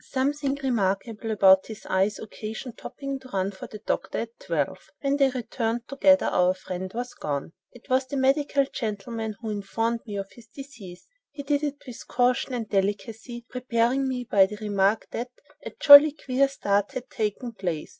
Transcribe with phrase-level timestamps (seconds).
[0.09, 4.89] "Something remarkable about his eyes occasioned Topping to run for the doctor at twelve.
[5.01, 7.53] When they returned together, our friend was gone.
[7.71, 11.07] It was the medical gentleman who informed me of his decease.
[11.29, 15.29] He did it with caution and delicacy, preparing me by the remark that
[15.63, 17.89] 'a jolly queer start had taken place.